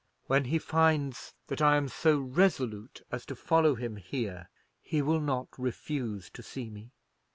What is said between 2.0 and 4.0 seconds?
resolute as to follow him